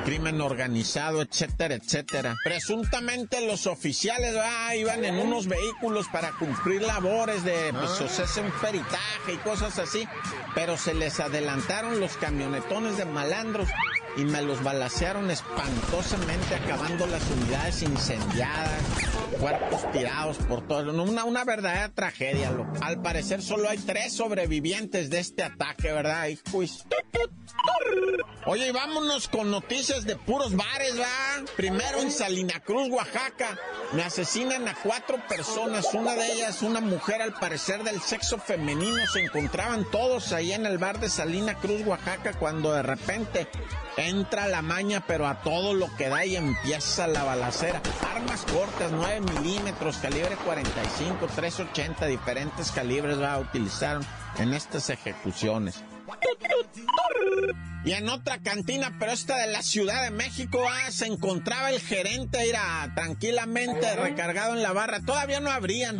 crimen 0.04 0.40
organizado, 0.40 1.22
etcétera, 1.22 1.74
etcétera. 1.74 2.36
Presuntamente 2.44 3.46
los 3.46 3.66
oficiales 3.66 4.36
ah, 4.42 4.74
iban 4.76 5.04
en 5.04 5.16
unos 5.16 5.46
vehículos 5.46 6.06
para 6.12 6.32
cumplir 6.32 6.82
labores 6.82 7.44
de 7.44 7.72
pues, 7.72 8.00
o 8.00 8.08
sea, 8.08 8.24
hacer 8.24 8.44
un 8.44 8.52
peritaje 8.60 9.32
y 9.34 9.36
cosas 9.38 9.78
así, 9.78 10.06
pero 10.54 10.76
se 10.76 10.94
les 10.94 11.20
adelantaron 11.20 12.00
los 12.00 12.16
camionetones 12.16 12.96
de 12.96 13.04
malandros 13.06 13.68
y 14.16 14.24
me 14.24 14.42
los 14.42 14.62
balacearon 14.62 15.30
espantosamente, 15.30 16.54
acabando 16.54 17.06
las 17.06 17.22
unidades 17.30 17.82
incendiadas, 17.82 18.82
cuerpos 19.38 19.90
tirados 19.92 20.38
por 20.38 20.66
todo. 20.66 20.90
Una, 21.02 21.24
una 21.24 21.44
verdadera 21.44 21.88
tragedia. 21.90 22.50
Lo. 22.50 22.66
Al 22.80 23.00
parecer 23.02 23.42
solo 23.42 23.68
hay 23.68 23.78
tres 23.78 24.12
sobrevivientes 24.12 25.10
de 25.10 25.20
este 25.20 25.42
ataque, 25.42 25.92
¿verdad? 25.92 26.28
Y, 26.28 26.38
Oye, 28.46 28.68
y 28.68 28.70
vámonos 28.70 29.28
con 29.28 29.50
noticias 29.50 30.04
de 30.04 30.16
puros 30.16 30.56
bares, 30.56 30.98
¿va? 30.98 31.44
Primero 31.56 32.00
en 32.00 32.10
Salina 32.10 32.58
Cruz, 32.60 32.88
Oaxaca. 32.90 33.58
Me 33.92 34.02
asesinan 34.02 34.66
a 34.66 34.74
cuatro 34.74 35.18
personas. 35.28 35.92
Una 35.92 36.14
de 36.14 36.32
ellas, 36.32 36.62
una 36.62 36.80
mujer 36.80 37.20
al 37.20 37.34
parecer 37.34 37.84
del 37.84 38.00
sexo 38.00 38.38
femenino. 38.38 39.06
Se 39.12 39.24
encontraban 39.24 39.84
todos 39.90 40.32
ahí 40.32 40.52
en 40.52 40.64
el 40.64 40.78
bar 40.78 41.00
de 41.00 41.10
Salina 41.10 41.54
Cruz, 41.56 41.82
Oaxaca, 41.86 42.32
cuando 42.32 42.72
de 42.72 42.82
repente 42.82 43.46
entra 43.96 44.48
la 44.48 44.62
maña, 44.62 45.04
pero 45.06 45.26
a 45.26 45.42
todo 45.42 45.74
lo 45.74 45.94
que 45.96 46.08
da 46.08 46.24
y 46.24 46.36
empieza 46.36 47.06
la 47.06 47.24
balacera. 47.24 47.82
Armas 48.14 48.46
cortas, 48.50 48.90
9 49.20 49.40
milímetros, 49.40 49.98
calibre 49.98 50.36
45, 50.44 51.26
380, 51.26 52.06
diferentes 52.06 52.70
calibres 52.70 53.20
va 53.20 53.34
a 53.34 53.38
utilizar 53.38 54.00
en 54.38 54.54
estas 54.54 54.90
ejecuciones. 54.90 55.82
Y 57.84 57.92
en 57.92 58.08
otra 58.08 58.38
cantina, 58.38 58.94
pero 58.98 59.12
esta 59.12 59.38
de 59.38 59.46
la 59.46 59.62
Ciudad 59.62 60.02
de 60.02 60.10
México, 60.10 60.62
ah, 60.68 60.90
se 60.90 61.06
encontraba 61.06 61.70
el 61.70 61.80
gerente, 61.80 62.48
era 62.48 62.92
tranquilamente 62.94 63.96
recargado 63.96 64.54
en 64.54 64.62
la 64.62 64.72
barra. 64.72 65.00
Todavía 65.00 65.40
no 65.40 65.50
abrían, 65.50 65.98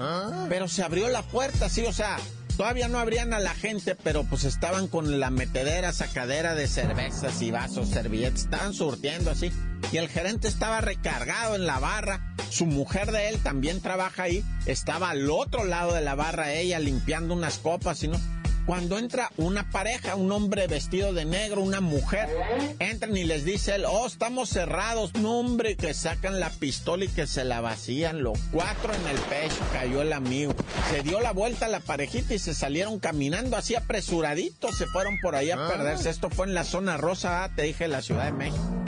pero 0.49 0.69
se 0.69 0.83
abrió 0.83 1.09
la 1.09 1.23
puerta, 1.23 1.69
sí, 1.69 1.85
o 1.87 1.93
sea, 1.93 2.19
todavía 2.57 2.89
no 2.89 2.99
abrían 2.99 3.33
a 3.33 3.39
la 3.39 3.55
gente, 3.55 3.95
pero 3.95 4.25
pues 4.25 4.45
estaban 4.45 4.89
con 4.89 5.21
la 5.21 5.31
metedera, 5.31 5.93
sacadera 5.93 6.55
de 6.55 6.69
cervezas 6.69 7.41
y 7.41 7.51
vasos, 7.51 7.89
servilletas, 7.89 8.43
estaban 8.43 8.75
surtiendo 8.75 9.31
así. 9.31 9.51
Y 9.93 9.97
el 9.97 10.09
gerente 10.09 10.49
estaba 10.49 10.81
recargado 10.81 11.55
en 11.55 11.67
la 11.67 11.79
barra. 11.79 12.35
Su 12.51 12.67
mujer 12.67 13.13
de 13.13 13.29
él 13.29 13.39
también 13.43 13.81
trabaja 13.81 14.25
ahí. 14.25 14.45
Estaba 14.67 15.11
al 15.11 15.31
otro 15.31 15.65
lado 15.65 15.95
de 15.95 16.01
la 16.01 16.15
barra 16.15 16.53
ella 16.53 16.79
limpiando 16.79 17.35
unas 17.35 17.59
copas 17.59 18.03
y 18.03 18.09
no 18.09 18.19
cuando 18.67 18.99
entra 18.99 19.31
una 19.37 19.71
pareja, 19.71 20.15
un 20.15 20.31
hombre 20.33 20.67
vestido 20.67 21.13
de 21.13 21.25
negro, 21.25 21.63
una 21.63 21.81
mujer, 21.81 22.29
entran 22.79 23.17
y 23.17 23.25
les 23.25 23.45
dice 23.45 23.75
él, 23.75 23.85
oh, 23.87 24.07
estamos 24.07 24.49
cerrados, 24.49 25.15
no 25.15 25.39
hombre, 25.39 25.77
que 25.77 25.95
sacan 25.95 26.41
la 26.41 26.51
pistola 26.51 27.05
y 27.05 27.09
que 27.09 27.27
se 27.27 27.45
la 27.45 27.61
vacían, 27.61 28.23
los 28.23 28.39
cuatro 28.53 28.93
en 28.95 29.07
el 29.09 29.19
pecho, 29.23 29.61
cayó 29.73 30.03
el 30.03 30.13
amigo. 30.13 30.55
Se 30.91 31.03
dio 31.03 31.21
la 31.21 31.33
vuelta 31.33 31.67
a 31.67 31.69
la 31.69 31.81
parejita 31.81 32.35
y 32.35 32.39
se 32.39 32.55
salieron 32.55 32.99
caminando 32.99 33.57
así 33.57 33.75
apresuraditos, 33.75 34.77
se 34.77 34.87
fueron 34.87 35.19
por 35.21 35.35
ahí 35.35 35.51
a 35.51 35.57
perderse. 35.69 36.11
Esto 36.11 36.31
fue 36.31 36.47
en 36.47 36.55
la 36.55 36.65
zona 36.65 36.97
rosa, 36.97 37.51
te 37.57 37.63
dije, 37.63 37.89
la 37.89 38.03
Ciudad 38.03 38.27
de 38.27 38.33
México. 38.33 38.85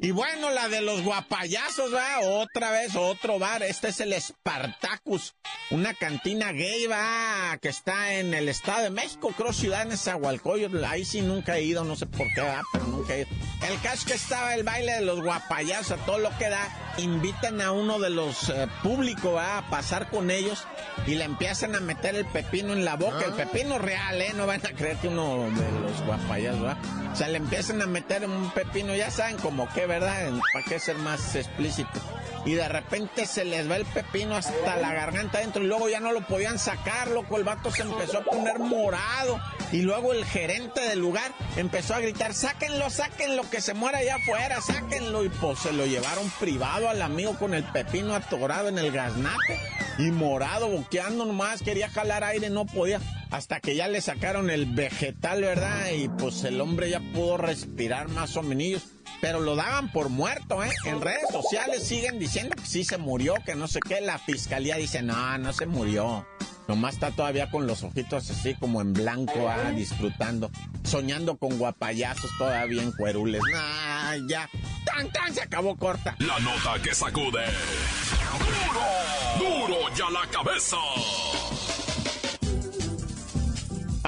Y 0.00 0.12
bueno, 0.12 0.50
la 0.50 0.68
de 0.68 0.80
los 0.80 1.02
guapayazos, 1.02 1.92
va, 1.92 2.20
otra 2.20 2.70
vez, 2.70 2.94
otro 2.94 3.38
bar. 3.38 3.64
Este 3.64 3.88
es 3.88 4.00
el 4.00 4.14
Spartacus, 4.14 5.34
una 5.70 5.92
cantina 5.92 6.52
gay, 6.52 6.86
va, 6.86 7.58
que 7.60 7.68
está 7.68 8.07
en 8.12 8.34
el 8.34 8.48
Estado 8.48 8.82
de 8.84 8.90
México, 8.90 9.32
creo 9.36 9.52
ciudad 9.52 9.82
en 9.82 9.96
Zahualcoyo. 9.96 10.68
Ahí 10.86 11.04
sí 11.04 11.20
nunca 11.20 11.56
he 11.56 11.62
ido, 11.62 11.84
no 11.84 11.96
sé 11.96 12.06
por 12.06 12.26
qué, 12.34 12.40
va, 12.40 12.62
pero 12.72 12.84
nunca 12.86 13.14
he 13.14 13.20
ido. 13.20 13.28
El 13.68 13.80
caso 13.80 14.06
que 14.06 14.14
estaba 14.14 14.54
el 14.54 14.62
baile 14.62 14.92
de 14.92 15.00
los 15.02 15.22
guapayazos, 15.22 15.92
a 15.92 16.06
todo 16.06 16.18
lo 16.18 16.36
que 16.38 16.48
da. 16.48 16.94
Invitan 16.98 17.60
a 17.60 17.70
uno 17.70 17.98
de 17.98 18.10
los 18.10 18.48
eh, 18.50 18.66
públicos, 18.82 19.34
va, 19.34 19.58
a 19.58 19.70
pasar 19.70 20.10
con 20.10 20.30
ellos 20.30 20.66
y 21.06 21.14
le 21.14 21.24
empiezan 21.24 21.76
a 21.76 21.80
meter 21.80 22.16
el 22.16 22.26
pepino 22.26 22.72
en 22.72 22.84
la 22.84 22.96
boca. 22.96 23.24
El 23.24 23.34
pepino 23.34 23.78
real, 23.78 24.20
¿eh? 24.20 24.32
No 24.34 24.46
van 24.46 24.60
a 24.66 24.70
creer 24.70 24.96
que 24.96 25.08
uno 25.08 25.44
de 25.50 25.80
los 25.80 26.02
guapayazos, 26.06 26.64
va. 26.64 26.76
O 27.12 27.16
sea, 27.16 27.28
le 27.28 27.38
empiezan 27.38 27.80
a 27.82 27.86
meter 27.86 28.24
un 28.24 28.50
pepino, 28.50 28.94
ya 28.94 29.10
saben 29.10 29.36
como 29.36 29.68
que, 29.72 29.86
¿verdad? 29.86 30.32
¿Para 30.52 30.64
qué 30.64 30.78
ser 30.78 30.96
más 30.96 31.34
explícito? 31.36 32.00
Y 32.44 32.54
de 32.54 32.68
repente 32.68 33.26
se 33.26 33.44
les 33.44 33.70
va 33.70 33.76
el 33.76 33.84
pepino 33.84 34.36
hasta 34.36 34.76
la 34.76 34.92
garganta 34.92 35.38
adentro 35.38 35.62
y 35.62 35.66
luego 35.66 35.88
ya 35.88 36.00
no 36.00 36.12
lo 36.12 36.20
podían 36.26 36.58
sacar, 36.58 37.08
loco. 37.08 37.36
El 37.36 37.44
vato 37.44 37.70
se 37.70 37.82
empezó 37.82 38.18
a 38.18 38.24
poner 38.24 38.58
morado. 38.58 39.40
Y 39.72 39.82
luego 39.82 40.12
el 40.12 40.24
gerente 40.24 40.80
del 40.80 40.98
lugar 40.98 41.32
empezó 41.56 41.94
a 41.94 42.00
gritar, 42.00 42.32
sáquenlo, 42.32 42.88
sáquenlo, 42.90 43.48
que 43.50 43.60
se 43.60 43.74
muera 43.74 43.98
allá 43.98 44.16
afuera, 44.16 44.60
sáquenlo. 44.60 45.24
Y 45.24 45.28
pues 45.28 45.58
se 45.58 45.72
lo 45.72 45.84
llevaron 45.86 46.30
privado 46.40 46.88
al 46.88 47.02
amigo 47.02 47.38
con 47.38 47.54
el 47.54 47.64
pepino 47.64 48.14
atorado 48.14 48.68
en 48.68 48.78
el 48.78 48.92
gaznate. 48.92 49.60
Y 49.98 50.10
morado, 50.10 50.68
boqueando 50.68 51.24
nomás, 51.24 51.62
quería 51.62 51.90
jalar 51.90 52.24
aire, 52.24 52.50
no 52.50 52.66
podía 52.66 53.00
hasta 53.30 53.60
que 53.60 53.76
ya 53.76 53.88
le 53.88 54.00
sacaron 54.00 54.50
el 54.50 54.66
vegetal, 54.66 55.42
¿verdad? 55.42 55.90
Y 55.90 56.08
pues 56.08 56.44
el 56.44 56.60
hombre 56.60 56.90
ya 56.90 57.00
pudo 57.12 57.36
respirar 57.36 58.08
más 58.08 58.36
o 58.36 58.42
menos. 58.42 58.86
Pero 59.20 59.40
lo 59.40 59.56
daban 59.56 59.90
por 59.90 60.08
muerto, 60.08 60.62
¿eh? 60.62 60.72
En 60.84 61.00
redes 61.00 61.28
sociales 61.32 61.82
siguen 61.82 62.18
diciendo 62.18 62.54
que 62.56 62.66
sí 62.66 62.84
se 62.84 62.98
murió, 62.98 63.34
que 63.44 63.54
no 63.54 63.66
sé 63.66 63.80
qué. 63.80 64.00
La 64.00 64.18
fiscalía 64.18 64.76
dice, 64.76 65.02
no, 65.02 65.38
no 65.38 65.52
se 65.52 65.66
murió. 65.66 66.26
Nomás 66.68 66.94
está 66.94 67.10
todavía 67.10 67.50
con 67.50 67.66
los 67.66 67.82
ojitos 67.82 68.30
así 68.30 68.54
como 68.54 68.82
en 68.82 68.92
blanco, 68.92 69.48
ah, 69.48 69.70
disfrutando. 69.70 70.50
Soñando 70.84 71.38
con 71.38 71.58
guapayazos 71.58 72.30
todavía 72.36 72.82
en 72.82 72.92
cuerules. 72.92 73.40
Ah, 73.56 74.14
ya. 74.28 74.50
¡Tan, 74.84 75.10
tan! 75.10 75.34
Se 75.34 75.42
acabó 75.42 75.76
corta. 75.76 76.14
La 76.18 76.38
nota 76.40 76.80
que 76.82 76.94
sacude. 76.94 77.46
¡Duro! 79.38 79.66
¡Duro 79.66 79.94
ya 79.96 80.10
la 80.10 80.26
cabeza! 80.30 80.76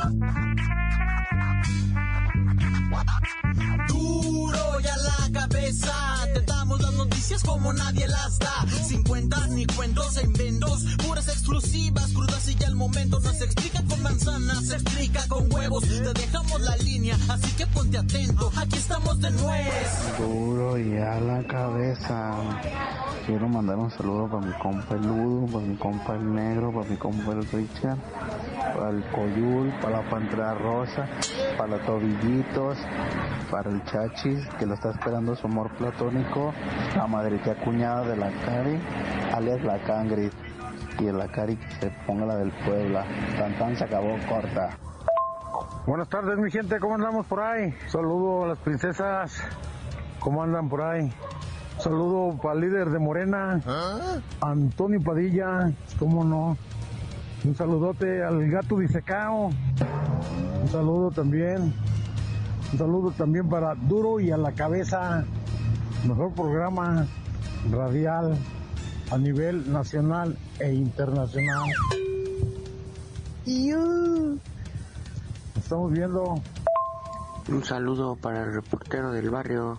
Noticias 7.27 7.43
como 7.43 7.73
nadie 7.73 8.07
las 8.07 8.39
da. 8.39 8.67
Sin 8.87 9.03
cuentas 9.03 9.49
ni 9.49 9.67
cuentos 9.67 10.17
en 10.19 10.33
vendos, 10.33 10.85
puras 11.05 11.27
exclusivas, 11.29 12.13
crudas 12.13 12.49
y 12.49 12.55
ya 12.55 12.69
el 12.69 12.77
momento 12.77 13.19
no 13.19 13.33
se 13.33 13.45
explica 13.45 13.83
con 13.89 14.01
manzanas, 14.03 14.67
se 14.67 14.75
explica 14.75 15.27
con 15.27 15.53
huevos. 15.53 15.83
Te 15.89 16.13
dejamos 16.13 16.61
la 16.61 16.77
línea, 16.77 17.19
así 17.29 17.51
que 17.57 17.67
ponte 17.67 17.99
atento, 17.99 18.53
aquí 18.57 18.77
estamos 18.77 19.21
de 19.21 19.31
nuez. 19.33 20.19
Duro 20.19 20.79
ya 20.79 21.19
la 21.21 21.43
cabeza. 21.49 22.61
Quiero 23.27 23.49
mandar 23.49 23.77
un 23.77 23.91
saludo 23.91 24.29
para 24.29 24.47
mi 24.47 24.53
compa 24.53 24.95
el 24.95 25.03
Ludo, 25.03 25.53
para 25.53 25.67
mi 25.67 25.77
compa 25.77 26.15
el 26.15 26.33
Negro, 26.33 26.71
para 26.71 26.89
mi 26.89 26.97
compa 26.97 27.33
el 27.33 27.45
Richard, 27.49 27.99
para 28.73 28.91
el 28.91 29.05
Coyul, 29.11 29.73
para 29.83 30.01
la 30.01 30.09
Pantera 30.09 30.55
Rosa, 30.55 31.09
para 31.59 31.71
los 31.71 31.83
Tobillitos, 31.83 32.79
para 33.51 33.69
el 33.71 33.83
Chachis, 33.87 34.47
que 34.61 34.67
lo 34.67 34.75
está 34.75 34.93
esperando 34.93 35.35
su 35.35 35.49
amor 35.49 35.73
platónico, 35.73 36.55
la 36.95 37.09
madrita 37.09 37.57
cuñada 37.57 38.07
de 38.07 38.17
la 38.17 38.31
Cari, 38.45 38.79
alias 39.35 39.61
la 39.65 39.79
Cangri, 39.79 40.31
y 41.01 41.05
la 41.11 41.27
Cari 41.27 41.57
que 41.57 41.71
se 41.81 41.91
ponga 42.07 42.27
la 42.27 42.37
del 42.37 42.53
Puebla. 42.65 43.05
Tan 43.37 43.59
tan 43.59 43.77
se 43.77 43.83
acabó 43.83 44.17
corta. 44.29 44.79
Buenas 45.85 46.09
tardes, 46.09 46.39
mi 46.39 46.49
gente, 46.49 46.79
¿cómo 46.79 46.95
andamos 46.95 47.27
por 47.27 47.41
ahí? 47.41 47.75
Saludo 47.89 48.45
a 48.45 48.49
las 48.49 48.59
princesas, 48.59 49.43
¿cómo 50.21 50.45
andan 50.45 50.69
por 50.69 50.83
ahí? 50.83 51.13
Saludo 51.79 52.37
para 52.43 52.55
el 52.55 52.61
líder 52.63 52.91
de 52.91 52.99
Morena, 52.99 53.61
Antonio 54.41 55.01
Padilla, 55.03 55.73
¿cómo 55.99 56.25
no? 56.25 56.57
Un 57.45 57.55
saludote 57.55 58.25
al 58.25 58.51
gato 58.51 58.79
disecao. 58.79 59.51
Un 60.63 60.69
saludo 60.69 61.11
también. 61.11 61.75
Un 62.73 62.79
saludo 62.79 63.11
también 63.13 63.49
para 63.49 63.75
Duro 63.75 64.19
y 64.19 64.31
a 64.31 64.37
la 64.37 64.53
cabeza. 64.53 65.25
Mejor 66.07 66.33
programa 66.33 67.07
radial 67.71 68.37
a 69.11 69.19
nivel 69.19 69.73
nacional 69.73 70.37
e 70.59 70.73
internacional. 70.73 71.71
Estamos 75.57 75.93
viendo. 75.93 76.35
Un 77.49 77.65
saludo 77.65 78.17
para 78.17 78.43
el 78.43 78.55
reportero 78.55 79.13
del 79.13 79.31
barrio, 79.31 79.79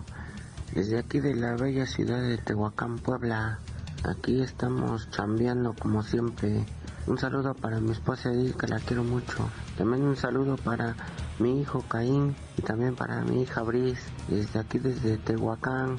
desde 0.74 0.98
aquí 0.98 1.20
de 1.20 1.34
la 1.34 1.56
bella 1.56 1.86
ciudad 1.86 2.20
de 2.20 2.38
Tehuacán, 2.38 2.98
Puebla. 2.98 3.58
Aquí 4.04 4.40
estamos 4.42 5.10
chambeando 5.10 5.74
como 5.74 6.02
siempre. 6.02 6.64
Un 7.06 7.18
saludo 7.18 7.54
para 7.54 7.80
mi 7.80 7.92
esposa 7.92 8.32
Edith, 8.32 8.56
que 8.56 8.68
la 8.68 8.78
quiero 8.80 9.02
mucho. 9.02 9.48
También 9.76 10.02
un 10.02 10.16
saludo 10.16 10.56
para 10.56 10.94
mi 11.38 11.60
hijo 11.60 11.82
Caín 11.88 12.36
y 12.56 12.62
también 12.62 12.94
para 12.94 13.22
mi 13.22 13.42
hija 13.42 13.62
Bris, 13.62 13.98
desde 14.28 14.58
aquí 14.60 14.78
desde 14.78 15.16
Tehuacán, 15.16 15.96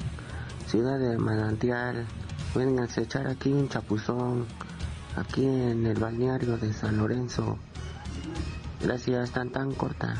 ciudad 0.66 0.98
de 0.98 1.18
Manantial. 1.18 2.06
Vengan 2.54 2.88
a 2.88 3.00
echar 3.00 3.26
aquí 3.26 3.52
un 3.52 3.68
chapuzón, 3.68 4.46
aquí 5.16 5.44
en 5.44 5.86
el 5.86 5.98
balneario 5.98 6.56
de 6.56 6.72
San 6.72 6.96
Lorenzo. 6.96 7.58
Gracias, 8.80 9.30
tan 9.32 9.50
tan 9.50 9.74
corta. 9.74 10.16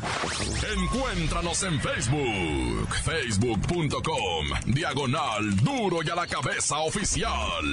Encuéntranos 0.76 1.62
en 1.62 1.80
Facebook, 1.80 2.94
facebook.com, 3.04 4.46
diagonal 4.66 5.56
duro 5.56 5.98
y 6.04 6.10
a 6.10 6.14
la 6.14 6.26
cabeza 6.26 6.78
oficial. 6.80 7.64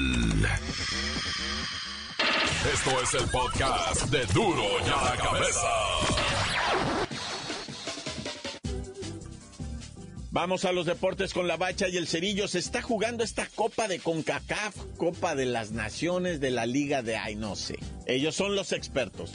Esto 2.74 3.02
es 3.02 3.14
el 3.14 3.30
podcast 3.30 4.06
de 4.10 4.26
duro 4.28 4.64
y 4.86 4.90
a 4.90 5.04
la 5.04 5.18
cabeza. 5.18 5.68
Vamos 10.32 10.66
a 10.66 10.72
los 10.72 10.86
deportes 10.86 11.34
con 11.34 11.48
la 11.48 11.58
bacha 11.58 11.88
y 11.90 11.98
el 11.98 12.08
cerillo. 12.08 12.48
Se 12.48 12.60
está 12.60 12.82
jugando 12.82 13.24
esta 13.24 13.48
Copa 13.56 13.88
de 13.88 14.00
CONCACAF, 14.00 14.76
Copa 14.98 15.34
de 15.34 15.48
las 15.48 15.72
Naciones 15.72 16.40
de 16.40 16.52
la 16.52 16.66
Liga 16.66 17.02
de 17.02 17.18
Ay, 17.18 17.36
no 17.36 17.56
sé. 17.56 17.80
Ellos 18.06 18.36
son 18.36 18.56
los 18.56 18.72
expertos. 18.72 19.32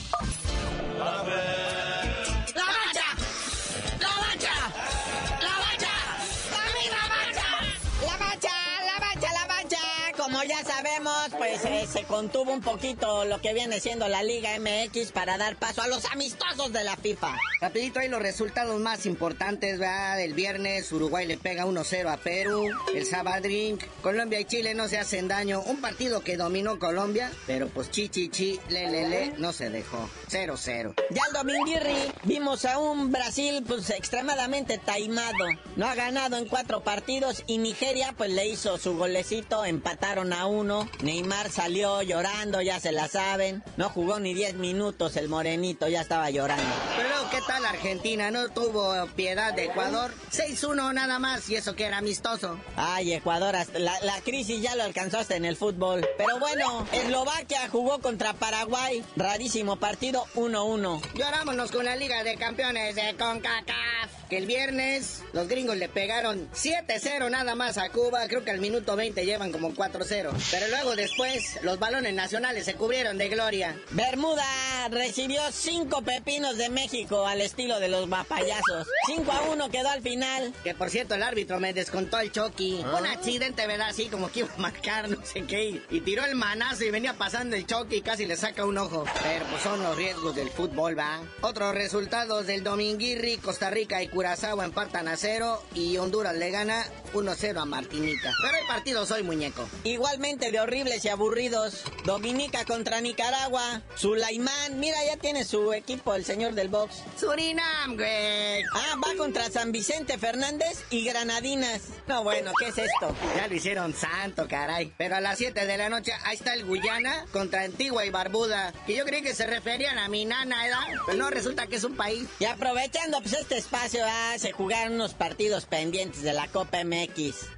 Ya 10.45 10.65
sabemos, 10.65 11.29
pues 11.39 11.65
eh, 11.65 11.87
se 11.91 12.03
contuvo 12.05 12.53
un 12.53 12.61
poquito 12.61 13.25
lo 13.25 13.41
que 13.41 13.55
viene 13.55 13.81
siendo 13.81 14.09
la 14.09 14.23
Liga 14.23 14.51
MX 14.59 15.13
para 15.13 15.39
dar 15.39 15.57
paso 15.57 15.83
a 15.83 15.87
los 15.87 16.05
amistosos 16.07 16.73
de 16.73 16.85
la 16.85 16.97
FIFA. 16.97 17.37
Rapidito 17.63 18.01
hay 18.01 18.09
los 18.09 18.21
resultados 18.21 18.81
más 18.81 19.07
importantes, 19.07 19.79
¿verdad? 19.79 20.21
El 20.21 20.35
viernes 20.35 20.91
Uruguay 20.91 21.29
le 21.29 21.39
pega 21.39 21.65
1-0 21.65 22.13
a 22.13 22.17
Perú. 22.17 22.69
El 22.93 23.07
Sabadrín, 23.07 23.79
Colombia 24.03 24.41
y 24.41 24.47
Chile 24.47 24.75
no 24.75 24.89
se 24.89 24.99
hacen 24.99 25.29
daño. 25.29 25.61
Un 25.61 25.81
partido 25.81 26.23
que 26.23 26.37
dominó 26.37 26.81
Colombia, 26.81 27.31
pero 27.47 27.69
pues 27.69 27.89
chi 27.89 28.09
chi 28.09 28.31
chi, 28.31 28.59
le 28.69 28.91
le 28.91 29.09
le, 29.09 29.33
no 29.39 29.53
se 29.53 29.71
dejó. 29.71 30.11
0-0. 30.29 30.95
Ya 31.11 31.23
el 31.29 31.33
Dominguirri 31.35 32.13
vimos 32.25 32.65
a 32.65 32.81
un 32.81 33.13
Brasil 33.13 33.63
pues 33.65 33.91
extremadamente 33.91 34.79
taimado. 34.79 35.47
No 35.77 35.87
ha 35.87 35.95
ganado 35.95 36.39
en 36.39 36.47
cuatro 36.47 36.83
partidos 36.83 37.45
y 37.47 37.59
Nigeria 37.59 38.13
pues 38.19 38.33
le 38.33 38.49
hizo 38.49 38.77
su 38.77 38.97
golecito, 38.97 39.65
empataron 39.65 40.33
a 40.33 40.47
uno. 40.47 40.89
Neymar 41.01 41.49
salió 41.49 42.03
llorando, 42.03 42.61
ya 42.61 42.81
se 42.81 42.91
la 42.91 43.07
saben. 43.07 43.63
No 43.77 43.89
jugó 43.89 44.19
ni 44.19 44.35
10 44.35 44.55
minutos 44.55 45.17
el 45.17 45.29
morenito, 45.29 45.87
ya 45.87 46.01
estaba 46.01 46.29
llorando. 46.31 46.75
Pero 46.97 47.31
¿qué 47.31 47.52
tal 47.53 47.67
Argentina? 47.67 48.31
No 48.31 48.49
tuvo 48.49 49.07
piedad 49.15 49.53
de 49.53 49.65
Ecuador. 49.65 50.13
6-1 50.33 50.95
nada 50.95 51.19
más 51.19 51.49
y 51.51 51.57
eso 51.57 51.75
que 51.75 51.85
era 51.85 51.99
amistoso. 51.99 52.59
Ay, 52.77 53.13
Ecuador, 53.13 53.55
hasta 53.57 53.79
la, 53.79 53.99
la 54.01 54.21
crisis 54.23 54.63
ya 54.63 54.75
lo 54.75 54.85
alcanzó 54.85 55.19
hasta 55.19 55.37
en 55.37 55.45
el 55.45 55.57
fútbol. 55.57 56.07
Pero 56.17 56.39
bueno, 56.39 56.87
Eslovaquia 56.93 57.69
jugó 57.69 58.01
contra 58.01 58.33
Paraguay. 58.33 59.05
Rarísimo 59.17 59.77
partido, 59.77 60.25
1-1. 60.35 61.03
Llorámonos 61.15 61.71
con 61.71 61.85
la 61.85 61.97
Liga 61.97 62.25
de 62.25 62.37
Campeones 62.37 62.95
de 62.95 63.15
CONCACAF. 63.17 64.22
Que 64.33 64.39
el 64.39 64.47
viernes 64.47 65.23
los 65.35 65.47
gringos 65.47 65.77
le 65.77 65.91
pegaron 65.91 66.51
7-0 66.53 67.31
nada 67.31 67.55
más 67.55 67.77
a 67.77 67.91
Cuba. 67.91 68.27
Creo 68.29 68.43
que 68.43 68.51
al 68.51 68.61
minuto 68.61 68.97
20 68.97 69.27
llevan 69.27 69.53
como 69.53 69.75
4-0. 69.75 70.33
Pero 70.51 70.69
luego 70.69 70.97
después 70.97 71.59
los 71.63 71.79
balones 71.79 72.15
nacionales 72.15 72.65
se 72.65 72.73
cubrieron 72.73 73.19
de 73.19 73.29
gloria. 73.29 73.77
Bermuda 73.91 74.43
recibió 74.91 75.43
5 75.53 76.01
pepinos 76.01 76.57
de 76.57 76.71
México 76.71 77.27
al 77.27 77.43
estilo 77.43 77.79
de 77.79 77.89
los 77.91 78.09
mapayazos. 78.09 78.89
5 79.05 79.31
a 79.31 79.43
1 79.51 79.71
quedó 79.71 79.91
al 79.91 80.01
final. 80.01 80.55
Que 80.65 80.75
por 80.75 80.89
cierto 80.89 81.15
el 81.15 81.23
árbitro 81.23 81.61
me 81.61 81.75
descontó 81.75 82.19
el 82.19 82.33
Chucky. 82.33 82.83
Un 82.99 83.07
accidente, 83.07 83.67
¿verdad? 83.67 83.91
Así 83.91 84.07
como 84.07 84.33
que 84.33 84.41
iba 84.41 84.55
a 84.55 84.59
marcar, 84.59 85.11
no 85.11 85.23
sé 85.27 85.43
qué. 85.43 85.83
Y 85.91 86.01
tiró 86.01 86.25
el 86.25 86.37
manazo 86.37 86.85
y 86.85 86.91
venía 86.91 87.13
pasando 87.13 87.55
el 87.55 87.67
Chucky 87.67 87.97
y 87.97 88.01
casi 88.01 88.25
le 88.25 88.37
saca 88.37 88.65
un 88.65 88.79
ojo. 88.79 89.05
Pero 89.23 89.45
pues 89.51 89.63
son 89.63 89.83
los 89.83 89.95
riesgos 89.95 90.35
del 90.35 90.49
fútbol, 90.49 90.99
¿va? 90.99 91.21
Otros 91.43 91.75
resultados 91.75 92.47
del 92.47 92.65
Dominguirri, 92.65 93.37
Costa 93.37 93.69
Rica 93.69 94.03
y 94.03 94.09
Curazao 94.23 94.63
empatan 94.63 95.09
a 95.09 95.17
cero 95.17 95.61
y 95.75 95.99
Honduras 95.99 96.37
le 96.37 96.53
gana 96.53 96.85
1-0 97.13 97.61
a 97.61 97.65
Martinica. 97.65 98.31
Pero 98.43 98.57
hay 98.57 98.67
partidos 98.67 99.11
hoy, 99.11 99.23
muñeco. 99.23 99.69
Igualmente 99.85 100.51
de 100.51 100.61
horribles 100.61 101.05
y 101.05 101.09
aburridos. 101.09 101.85
Dominica 102.05 102.65
contra 102.65 103.01
Nicaragua. 103.01 103.83
Sulaimán, 103.95 104.79
mira, 104.79 104.97
ya 105.07 105.17
tiene 105.17 105.45
su 105.45 105.73
equipo, 105.73 106.15
el 106.15 106.25
señor 106.25 106.55
del 106.55 106.69
box. 106.69 107.03
Surinam, 107.19 107.97
güey. 107.97 108.63
Ah, 108.75 108.97
va 108.97 109.17
contra 109.17 109.51
San 109.51 109.73
Vicente 109.73 110.19
Fernández 110.19 110.85
y 110.91 111.05
Granadinas. 111.05 111.83
No, 112.07 112.25
bueno, 112.25 112.53
¿qué 112.59 112.69
es 112.69 112.79
esto? 112.79 113.15
Ya 113.37 113.47
lo 113.47 113.55
hicieron 113.55 113.95
santo, 113.95 114.47
caray. 114.49 114.93
Pero 114.97 115.17
a 115.17 115.21
las 115.21 115.39
7 115.39 115.67
de 115.67 115.77
la 115.77 115.89
noche, 115.89 116.13
ahí 116.25 116.37
está 116.37 116.55
el 116.55 116.65
Guyana 116.65 117.27
contra 117.33 117.63
Antigua 117.63 118.05
y 118.05 118.11
Barbuda. 118.11 118.73
Que 118.87 118.97
yo 118.97 119.05
creí 119.05 119.23
que 119.23 119.35
se 119.35 119.47
referían 119.47 119.99
a 119.99 120.09
mi 120.09 120.25
nana, 120.25 120.63
¿verdad? 120.63 121.03
Pero 121.07 121.19
no, 121.19 121.31
resulta 121.31 121.67
que 121.67 121.77
es 121.77 121.85
un 121.85 121.97
país. 121.97 122.27
Y 122.39 122.45
aprovechando 122.45 123.21
pues 123.21 123.35
este 123.35 123.59
espacio, 123.59 124.03
ah, 124.07 124.35
se 124.39 124.53
jugaron 124.53 124.95
unos 124.95 125.15
partidos 125.15 125.67
pendientes 125.67 126.23
de 126.23 126.33
la 126.33 126.49
Copa 126.49 126.85
MX. 126.85 127.02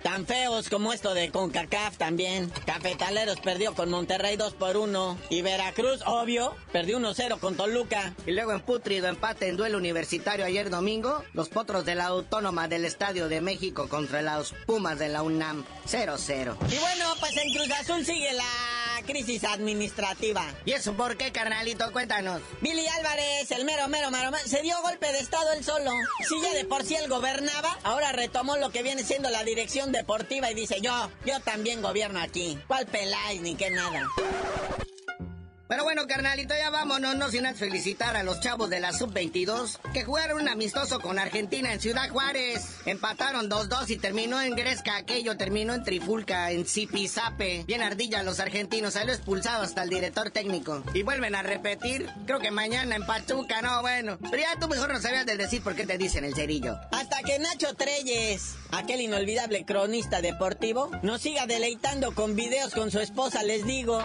Tan 0.02 0.26
feos 0.26 0.68
como 0.68 0.92
esto 0.92 1.14
de 1.14 1.30
CONCACAF 1.30 1.98
también. 1.98 2.50
Cafetaleros 2.66 3.40
perdió 3.40 3.74
con 3.74 3.90
Monterrey 3.90 4.36
2 4.36 4.54
por 4.54 4.76
1. 4.76 5.18
Y 5.30 5.42
Veracruz, 5.42 6.00
obvio, 6.06 6.54
perdió 6.72 6.98
1-0 6.98 7.38
con 7.38 7.56
Toluca. 7.56 8.14
Y 8.26 8.32
luego 8.32 8.52
en 8.52 8.60
putrido 8.60 9.08
empate 9.08 9.48
en 9.48 9.56
duelo 9.56 9.78
universitario 9.78 10.44
ayer 10.44 10.70
domingo, 10.70 11.22
los 11.32 11.48
potros 11.48 11.84
de 11.84 11.94
la 11.94 12.06
Autónoma 12.06 12.68
del 12.68 12.84
Estadio 12.84 13.28
de 13.28 13.40
México 13.40 13.88
contra 13.88 14.22
los 14.22 14.54
Pumas 14.66 14.98
de 14.98 15.08
la 15.08 15.22
UNAM 15.22 15.64
0-0. 15.86 16.56
Y 16.72 16.78
bueno, 16.78 17.14
pues 17.20 17.36
en 17.36 17.52
Cruz 17.52 17.70
Azul 17.70 18.04
sigue 18.04 18.32
la 18.32 18.83
crisis 19.04 19.44
administrativa. 19.44 20.44
¿Y 20.64 20.72
eso 20.72 20.94
por 20.94 21.16
qué, 21.16 21.32
carnalito? 21.32 21.90
Cuéntanos. 21.92 22.42
Billy 22.60 22.86
Álvarez, 22.98 23.50
el 23.50 23.64
mero, 23.64 23.88
mero, 23.88 24.10
mero, 24.10 24.30
mero, 24.30 24.44
se 24.46 24.62
dio 24.62 24.80
golpe 24.82 25.12
de 25.12 25.20
estado 25.20 25.52
él 25.52 25.64
solo. 25.64 25.90
Si 26.28 26.40
ya 26.42 26.52
de 26.54 26.64
por 26.64 26.84
sí 26.84 26.94
él 26.96 27.08
gobernaba, 27.08 27.78
ahora 27.82 28.12
retomó 28.12 28.56
lo 28.56 28.70
que 28.70 28.82
viene 28.82 29.04
siendo 29.04 29.30
la 29.30 29.44
dirección 29.44 29.92
deportiva 29.92 30.50
y 30.50 30.54
dice, 30.54 30.80
yo, 30.80 31.10
yo 31.24 31.40
también 31.40 31.82
gobierno 31.82 32.20
aquí. 32.20 32.58
¿Cuál 32.66 32.86
peláis 32.86 33.40
ni 33.40 33.54
qué 33.54 33.70
nada? 33.70 34.08
Pero 35.66 35.82
bueno, 35.82 36.06
carnalito, 36.06 36.54
ya 36.54 36.68
vámonos, 36.68 37.16
no 37.16 37.30
sin 37.30 37.46
antes 37.46 37.60
felicitar 37.60 38.16
a 38.16 38.22
los 38.22 38.40
chavos 38.40 38.68
de 38.68 38.80
la 38.80 38.92
Sub-22 38.92 39.78
que 39.94 40.04
jugaron 40.04 40.42
un 40.42 40.48
amistoso 40.48 41.00
con 41.00 41.18
Argentina 41.18 41.72
en 41.72 41.80
Ciudad 41.80 42.10
Juárez. 42.10 42.80
Empataron 42.84 43.48
2-2 43.48 43.88
y 43.88 43.96
terminó 43.96 44.42
en 44.42 44.56
Gresca, 44.56 44.96
aquello 44.96 45.38
terminó 45.38 45.72
en 45.72 45.82
Trifulca, 45.82 46.50
en 46.50 46.66
Zipizape. 46.66 47.64
Bien 47.66 47.80
ardilla 47.80 48.22
los 48.22 48.40
argentinos, 48.40 48.92
salió 48.92 49.14
expulsado 49.14 49.62
hasta 49.62 49.82
el 49.84 49.88
director 49.88 50.30
técnico. 50.30 50.84
Y 50.92 51.02
vuelven 51.02 51.34
a 51.34 51.42
repetir, 51.42 52.10
creo 52.26 52.40
que 52.40 52.50
mañana 52.50 52.96
en 52.96 53.06
Pachuca, 53.06 53.62
no, 53.62 53.80
bueno. 53.80 54.18
Pero 54.30 54.42
ya 54.42 54.58
tú 54.60 54.68
mejor 54.68 54.92
no 54.92 55.00
sabías 55.00 55.24
de 55.24 55.38
decir 55.38 55.62
por 55.62 55.74
qué 55.74 55.86
te 55.86 55.96
dicen 55.96 56.24
el 56.24 56.34
cerillo. 56.34 56.78
Hasta 56.92 57.22
que 57.22 57.38
Nacho 57.38 57.72
Treyes, 57.74 58.56
aquel 58.70 59.00
inolvidable 59.00 59.64
cronista 59.64 60.20
deportivo, 60.20 60.90
nos 61.02 61.22
siga 61.22 61.46
deleitando 61.46 62.14
con 62.14 62.36
videos 62.36 62.74
con 62.74 62.90
su 62.90 63.00
esposa, 63.00 63.42
les 63.42 63.64
digo. 63.64 64.04